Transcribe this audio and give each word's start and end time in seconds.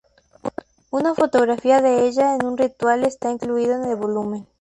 Una 0.89 1.13
fotografía 1.13 1.79
de 1.79 2.07
ella 2.07 2.33
en 2.33 2.43
un 2.43 2.57
ritual 2.57 3.03
está 3.05 3.29
incluido 3.29 3.75
en 3.75 3.83
el 3.87 3.95
volumen. 3.97 4.47